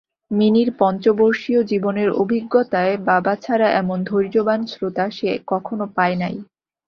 মিনির 0.31 0.69
পঞ্চবর্ষীয় 0.79 1.61
জীবনের 1.63 2.09
অভিজ্ঞতায় 2.21 2.95
বাবা 3.09 3.33
ছাড়া 3.43 3.67
এমন 3.81 3.97
ধৈর্যবান 4.03 4.59
শ্রোতা 4.71 5.05
সে 5.11 5.29
কখনো 5.47 5.85
পায় 5.97 6.15
নাই। 6.21 6.35